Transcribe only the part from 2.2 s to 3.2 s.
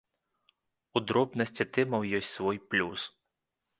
ёсць свой плюс.